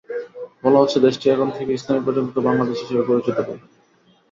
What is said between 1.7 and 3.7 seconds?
ইসলামি প্রজাতন্ত্র বাংলাদেশ হিসেবে পরিচিতি পাবে।